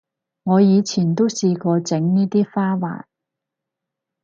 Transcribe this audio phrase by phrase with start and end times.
[0.45, 3.03] 我以前都試過整呢啲花環